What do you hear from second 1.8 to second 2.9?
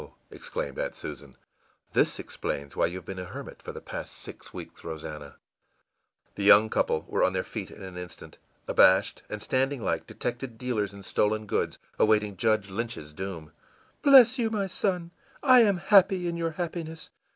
ìthis explains why